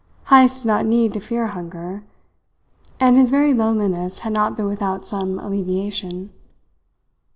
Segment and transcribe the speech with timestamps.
[0.31, 2.03] Heyst did not need to fear hunger;
[2.99, 6.33] and his very loneliness had not been without some alleviation.